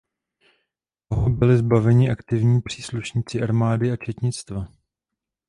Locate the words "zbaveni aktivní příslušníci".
1.57-3.41